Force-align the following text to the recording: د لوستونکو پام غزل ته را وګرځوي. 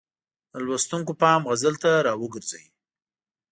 د 0.51 0.53
لوستونکو 0.65 1.11
پام 1.21 1.41
غزل 1.49 1.75
ته 1.83 1.89
را 2.05 2.13
وګرځوي. 2.21 2.67